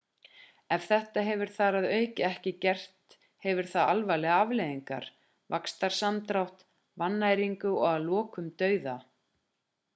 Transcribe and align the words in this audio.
ef 0.75 0.85
þetta 0.91 1.23
hefur 1.25 1.51
þar 1.57 1.75
að 1.79 1.85
auki 1.97 2.25
ekki 2.29 2.53
gert 2.65 3.13
hefur 3.45 3.69
það 3.75 3.91
alvarlegar 3.93 4.47
afleiðingar 4.47 5.09
vaxtarsamdrátt 5.57 6.67
vannæringu 7.03 7.75
og 7.79 7.89
að 7.95 8.07
lokum 8.11 8.53
dauða 8.63 9.01